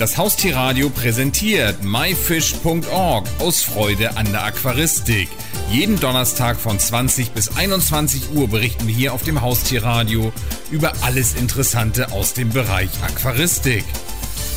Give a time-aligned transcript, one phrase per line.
[0.00, 5.28] Das Haustierradio präsentiert myfish.org aus Freude an der Aquaristik.
[5.70, 10.32] Jeden Donnerstag von 20 bis 21 Uhr berichten wir hier auf dem Haustierradio
[10.70, 13.84] über alles Interessante aus dem Bereich Aquaristik.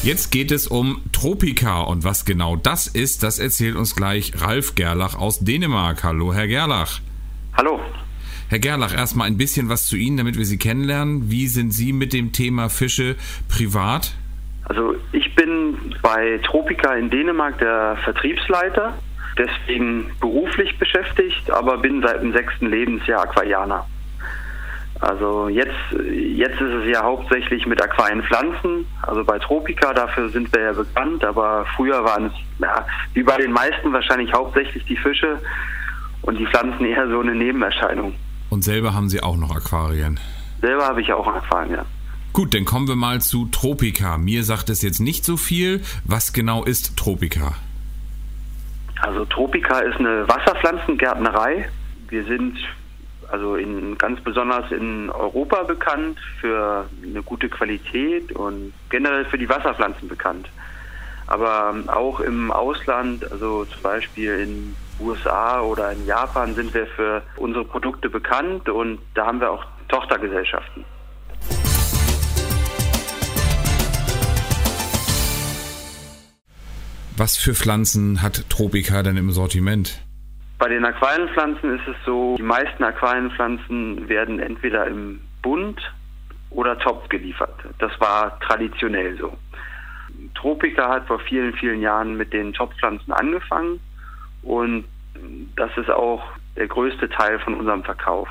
[0.02, 4.76] Jetzt geht es um Tropika und was genau das ist, das erzählt uns gleich Ralf
[4.76, 6.06] Gerlach aus Dänemark.
[6.06, 7.02] Hallo, Herr Gerlach.
[7.58, 7.82] Hallo.
[8.48, 11.30] Herr Gerlach, erstmal ein bisschen was zu Ihnen, damit wir Sie kennenlernen.
[11.30, 13.18] Wie sind Sie mit dem Thema Fische
[13.50, 14.14] privat?
[14.66, 18.94] Also ich bin bei Tropica in Dänemark der Vertriebsleiter,
[19.38, 23.86] deswegen beruflich beschäftigt, aber bin seit dem sechsten Lebensjahr Aquarianer.
[25.00, 30.62] Also jetzt, jetzt ist es ja hauptsächlich mit Aquarienpflanzen, also bei Tropica, dafür sind wir
[30.62, 35.40] ja bekannt, aber früher waren es, ja, wie bei den meisten wahrscheinlich hauptsächlich die Fische
[36.22, 38.16] und die Pflanzen eher so eine Nebenerscheinung.
[38.50, 40.20] Und selber haben Sie auch noch Aquarien?
[40.62, 41.86] Selber habe ich auch Aquarien, ja.
[42.34, 44.18] Gut, dann kommen wir mal zu Tropica.
[44.18, 45.84] Mir sagt es jetzt nicht so viel.
[46.04, 47.54] Was genau ist Tropica?
[49.02, 51.70] Also Tropica ist eine Wasserpflanzengärtnerei.
[52.10, 52.58] Wir sind
[53.32, 59.48] also in, ganz besonders in Europa bekannt für eine gute Qualität und generell für die
[59.48, 60.50] Wasserpflanzen bekannt.
[61.28, 67.22] Aber auch im Ausland, also zum Beispiel in USA oder in Japan sind wir für
[67.38, 70.84] unsere Produkte bekannt und da haben wir auch Tochtergesellschaften.
[77.16, 80.02] Was für Pflanzen hat Tropica denn im Sortiment?
[80.58, 85.80] Bei den Aquarienpflanzen ist es so, die meisten Aquarienpflanzen werden entweder im Bund
[86.50, 87.54] oder Topf geliefert.
[87.78, 89.38] Das war traditionell so.
[90.34, 93.80] Tropica hat vor vielen, vielen Jahren mit den Topfpflanzen angefangen
[94.42, 94.86] und
[95.56, 96.24] das ist auch
[96.56, 98.30] der größte Teil von unserem Verkauf.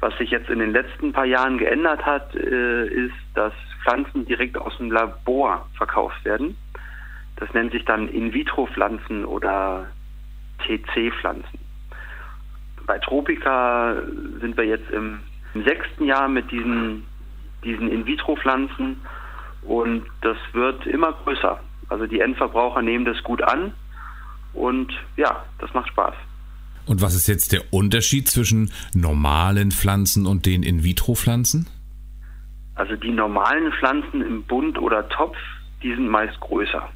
[0.00, 4.58] Was sich jetzt in den letzten paar Jahren geändert hat, äh, ist, dass Pflanzen direkt
[4.58, 6.56] aus dem Labor verkauft werden.
[7.44, 9.86] Das nennt sich dann In-vitro-Pflanzen oder
[10.60, 11.58] TC-Pflanzen.
[12.86, 13.96] Bei Tropica
[14.40, 15.20] sind wir jetzt im,
[15.52, 17.04] im sechsten Jahr mit diesen,
[17.62, 18.96] diesen In-vitro-Pflanzen
[19.60, 21.60] und das wird immer größer.
[21.90, 23.74] Also die Endverbraucher nehmen das gut an
[24.54, 26.14] und ja, das macht Spaß.
[26.86, 31.68] Und was ist jetzt der Unterschied zwischen normalen Pflanzen und den In-vitro-Pflanzen?
[32.74, 35.36] Also die normalen Pflanzen im Bund oder Topf,
[35.82, 36.88] die sind meist größer.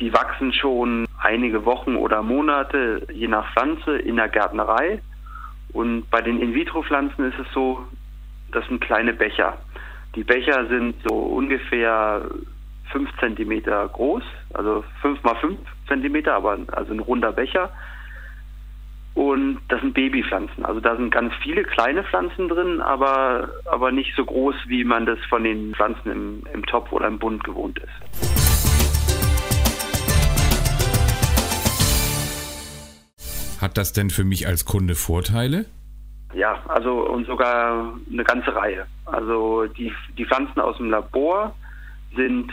[0.00, 5.00] Die wachsen schon einige Wochen oder Monate, je nach Pflanze, in der Gärtnerei.
[5.72, 7.84] Und bei den In-vitro-Pflanzen ist es so,
[8.52, 9.58] das sind kleine Becher.
[10.14, 12.22] Die Becher sind so ungefähr
[12.92, 14.22] 5 cm groß,
[14.54, 15.58] also 5 mal 5
[15.88, 17.70] cm, aber also ein runder Becher.
[19.14, 20.64] Und das sind Babypflanzen.
[20.64, 25.06] Also da sind ganz viele kleine Pflanzen drin, aber, aber nicht so groß, wie man
[25.06, 28.27] das von den Pflanzen im, im Topf oder im Bund gewohnt ist.
[33.68, 35.66] Hat das denn für mich als Kunde Vorteile?
[36.32, 38.86] Ja, also und sogar eine ganze Reihe.
[39.04, 41.54] Also die, die Pflanzen aus dem Labor
[42.16, 42.50] sind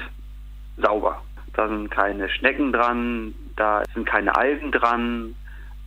[0.76, 1.22] sauber.
[1.54, 5.36] Da sind keine Schnecken dran, da sind keine Algen dran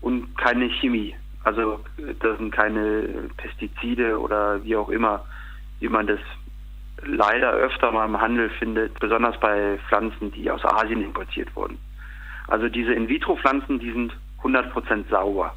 [0.01, 1.15] und keine Chemie.
[1.45, 1.81] Also
[2.21, 5.27] da sind keine Pestizide oder wie auch immer,
[5.81, 6.21] wie man das
[7.05, 11.77] leider öfter mal im Handel findet, besonders bei Pflanzen, die aus Asien importiert wurden.
[12.47, 15.55] Also diese In-vitro-Pflanzen, die sind 100% sauber.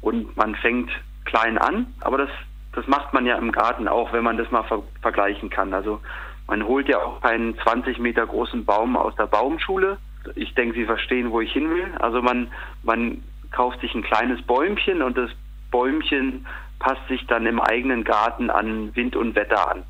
[0.00, 0.90] Und man fängt
[1.24, 2.30] klein an, aber das,
[2.72, 5.74] das macht man ja im Garten auch, wenn man das mal ver vergleichen kann.
[5.74, 6.00] Also
[6.46, 9.98] man holt ja auch keinen 20 Meter großen Baum aus der Baumschule.
[10.34, 11.92] Ich denke, Sie verstehen, wo ich hin will.
[11.98, 12.50] Also man,
[12.82, 15.30] man kauft sich ein kleines Bäumchen und das
[15.70, 16.46] Bäumchen
[16.78, 19.84] passt sich dann im eigenen Garten an Wind und Wetter an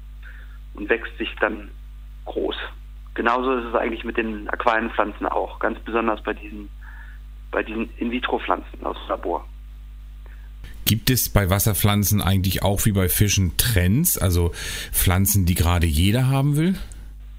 [0.74, 1.70] und wächst sich dann
[2.26, 2.56] groß.
[3.14, 6.68] Genauso ist es eigentlich mit den Aquarienpflanzen auch, ganz besonders bei diesen
[7.50, 9.46] bei diesen In-vitro-Pflanzen aus dem Labor.
[10.84, 14.50] Gibt es bei Wasserpflanzen eigentlich auch wie bei Fischen Trends, also
[14.92, 16.74] Pflanzen, die gerade jeder haben will?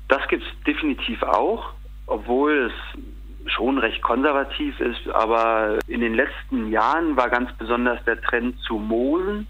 [0.08, 1.74] Das gibt es definitiv auch,
[2.08, 5.08] obwohl es schon recht konservativ ist.
[5.10, 9.48] Aber in den letzten Jahren war ganz besonders der Trend zu Moosen,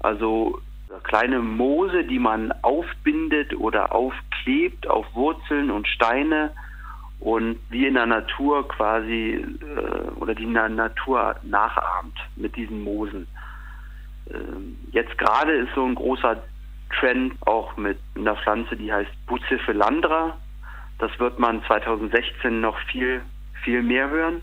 [0.00, 0.60] also
[1.02, 6.52] kleine Moose, die man aufbindet oder aufklebt auf Wurzeln und Steine
[7.20, 13.26] und wie in der Natur quasi äh, oder die Natur nachahmt mit diesen Moosen.
[14.30, 16.42] Ähm, jetzt gerade ist so ein großer
[16.98, 20.36] Trend auch mit einer Pflanze, die heißt Bucephalandra.
[20.98, 23.22] Das wird man 2016 noch viel,
[23.64, 24.42] viel mehr hören.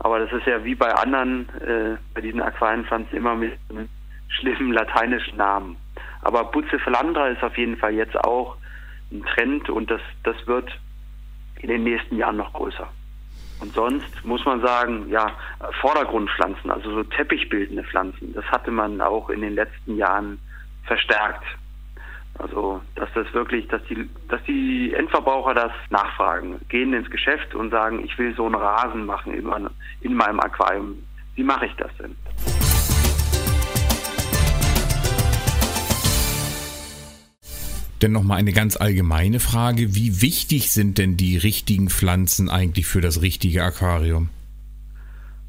[0.00, 3.88] Aber das ist ja wie bei anderen, äh, bei diesen Aquarienpflanzen immer mit einem
[4.28, 5.76] schlimmen lateinischen Namen.
[6.22, 8.56] Aber Bucephalandra ist auf jeden Fall jetzt auch
[9.10, 10.70] ein Trend und das, das wird
[11.60, 12.88] in den nächsten Jahren noch größer.
[13.60, 15.32] Und sonst muss man sagen, ja,
[15.80, 20.38] Vordergrundpflanzen, also so teppichbildende Pflanzen, das hatte man auch in den letzten Jahren
[20.84, 21.44] verstärkt.
[22.38, 27.70] Also, dass das wirklich, dass die, dass die Endverbraucher das nachfragen, gehen ins Geschäft und
[27.70, 29.50] sagen, ich will so einen Rasen machen in,
[30.02, 31.02] in meinem Aquarium.
[31.34, 32.16] Wie mache ich das denn?
[38.02, 39.94] Denn nochmal eine ganz allgemeine Frage.
[39.94, 44.28] Wie wichtig sind denn die richtigen Pflanzen eigentlich für das richtige Aquarium?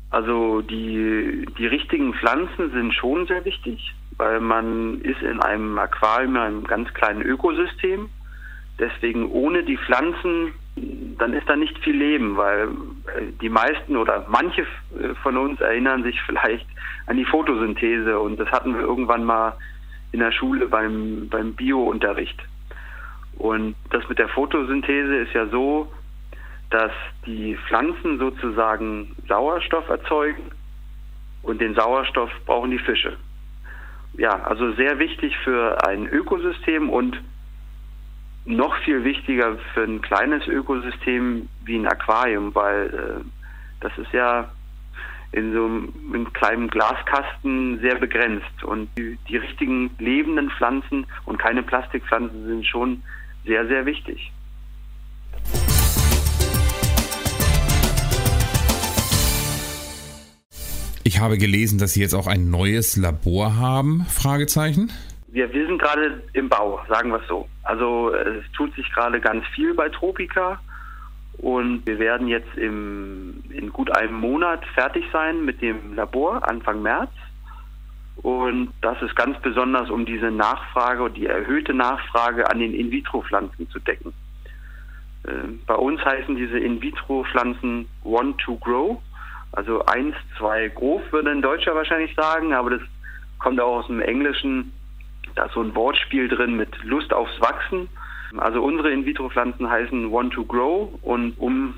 [0.09, 6.37] Also die, die richtigen Pflanzen sind schon sehr wichtig, weil man ist in einem Aquarium,
[6.37, 8.09] einem ganz kleinen Ökosystem.
[8.79, 10.53] Deswegen ohne die Pflanzen,
[11.19, 12.69] dann ist da nicht viel Leben, weil
[13.15, 14.65] äh, die meisten oder manche
[15.21, 16.65] von uns erinnern sich vielleicht
[17.05, 19.53] an die Photosynthese und das hatten wir irgendwann mal
[20.11, 22.39] in der Schule beim, beim Biounterricht.
[23.37, 25.91] Und das mit der Photosynthese ist ja so,
[26.69, 26.91] dass
[27.25, 30.51] die Pflanzen sozusagen Sauerstoff erzeugen
[31.41, 33.17] und den Sauerstoff brauchen die Fische.
[34.13, 37.17] Ja, also sehr wichtig für ein Ökosystem und
[38.45, 43.23] noch viel wichtiger für ein kleines Ökosystem wie ein Aquarium, weil äh,
[43.79, 44.49] das ist ja
[45.31, 48.63] in so einem kleinen Glaskasten sehr begrenzt.
[48.63, 53.03] Und die, die richtigen lebenden Pflanzen und keine Plastikpflanzen sind schon
[53.45, 54.31] sehr, sehr wichtig.
[61.03, 64.91] Ich habe gelesen, dass Sie jetzt auch ein neues Labor haben, Fragezeichen.
[65.27, 67.47] Wir, wir sind gerade im Bau, sagen wir es so.
[67.63, 70.59] Also es tut sich gerade ganz viel bei Tropica.
[71.39, 76.81] Und wir werden jetzt im, in gut einem Monat fertig sein mit dem Labor, Anfang
[76.81, 77.11] März.
[78.17, 83.69] Und das ist ganz besonders, um diese Nachfrage und die erhöhte Nachfrage an den In-vitro-Pflanzen
[83.69, 84.13] zu decken.
[85.23, 85.31] Äh,
[85.65, 89.01] bei uns heißen diese In-vitro-Pflanzen One to Grow,
[89.53, 92.81] also eins, zwei groß, würde ein Deutscher wahrscheinlich sagen, aber das
[93.39, 94.73] kommt auch aus dem Englischen.
[95.35, 97.87] Da ist so ein Wortspiel drin mit Lust aufs Wachsen.
[98.37, 101.75] Also unsere In-vitro-Pflanzen heißen One to Grow und um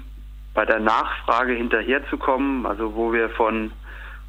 [0.54, 3.72] bei der Nachfrage hinterherzukommen, also wo wir von,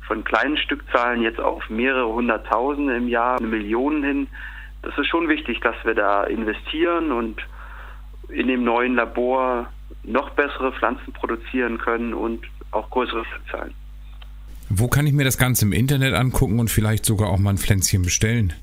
[0.06, 4.28] von kleinen Stückzahlen jetzt auf mehrere hunderttausende im Jahr, eine Million hin,
[4.82, 7.40] das ist schon wichtig, dass wir da investieren und
[8.28, 9.68] in dem neuen Labor
[10.04, 13.74] noch bessere Pflanzen produzieren können und auch größere Stückzahlen.
[14.70, 17.58] Wo kann ich mir das Ganze im Internet angucken und vielleicht sogar auch mal ein
[17.58, 18.54] Pflänzchen bestellen?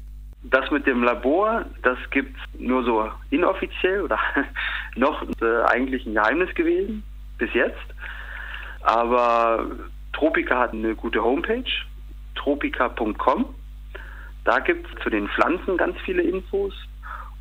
[0.44, 4.18] Das mit dem Labor, das gibt nur so inoffiziell oder
[4.96, 7.04] noch äh, eigentlich ein Geheimnis gewesen
[7.38, 7.78] bis jetzt.
[8.82, 9.66] Aber
[10.14, 11.70] Tropica hat eine gute Homepage,
[12.36, 13.54] tropica.com.
[14.46, 16.74] Da gibt es zu den Pflanzen ganz viele Infos.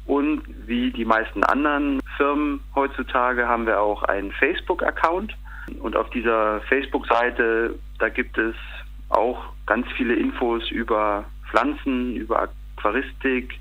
[0.06, 5.36] Und wie die meisten anderen Firmen heutzutage haben wir auch einen Facebook-Account.
[5.80, 8.54] Und auf dieser Facebook-Seite, da gibt es
[9.10, 13.58] auch ganz viele Infos über Pflanzen, über Aquaristik,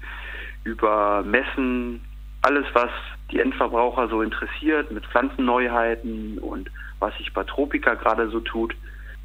[0.64, 2.02] über Messen,
[2.42, 2.90] alles, was
[3.32, 6.70] die Endverbraucher so interessiert, mit Pflanzenneuheiten und
[7.00, 8.76] was sich bei Tropica gerade so tut.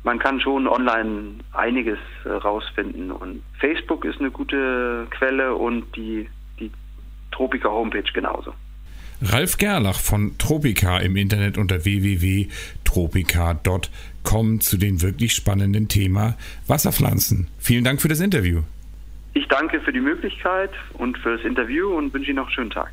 [0.04, 6.28] Man kann schon online einiges äh, rausfinden und Facebook ist eine gute Quelle und die,
[6.58, 6.72] die
[7.30, 8.52] Tropica Homepage genauso.
[9.20, 17.46] Ralf Gerlach von Tropica im Internet unter www.tropica.com zu dem wirklich spannenden Thema Wasserpflanzen.
[17.58, 18.62] Vielen Dank für das Interview.
[19.34, 22.70] Ich danke für die Möglichkeit und für das Interview und wünsche Ihnen noch einen schönen
[22.70, 22.92] Tag.